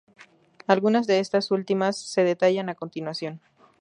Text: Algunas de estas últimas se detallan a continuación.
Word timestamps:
Algunas 0.65 1.05
de 1.05 1.19
estas 1.19 1.51
últimas 1.51 1.95
se 1.95 2.23
detallan 2.23 2.69
a 2.69 2.73
continuación. 2.73 3.39